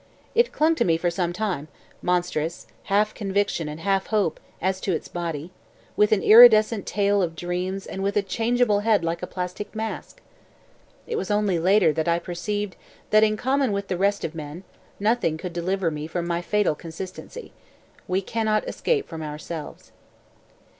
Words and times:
It 0.33 0.51
clung 0.51 0.73
to 0.77 0.83
me 0.83 0.97
for 0.97 1.11
some 1.11 1.31
time, 1.31 1.67
monstrous, 2.01 2.65
half 2.85 3.13
conviction 3.13 3.69
and 3.69 3.79
half 3.81 4.07
hope 4.07 4.39
as 4.59 4.81
to 4.81 4.93
its 4.93 5.07
body, 5.07 5.51
with 5.95 6.11
an 6.11 6.23
iridescent 6.23 6.87
tail 6.87 7.21
of 7.21 7.35
dreams 7.35 7.85
and 7.85 8.01
with 8.01 8.17
a 8.17 8.23
changeable 8.23 8.79
head 8.79 9.03
like 9.03 9.21
a 9.21 9.27
plastic 9.27 9.75
mask. 9.75 10.19
It 11.05 11.17
was 11.17 11.29
only 11.29 11.59
later 11.59 11.93
that 11.93 12.07
I 12.07 12.17
perceived 12.17 12.75
that 13.11 13.23
in 13.23 13.37
common 13.37 13.71
with 13.71 13.89
the 13.89 13.95
rest 13.95 14.25
of 14.25 14.33
men 14.33 14.63
nothing 14.99 15.37
could 15.37 15.53
deliver 15.53 15.91
me 15.91 16.07
from 16.07 16.25
my 16.25 16.41
fatal 16.41 16.73
consistency. 16.73 17.53
We 18.07 18.23
cannot 18.23 18.67
escape 18.67 19.07
from 19.07 19.21
ourselves. 19.21 19.91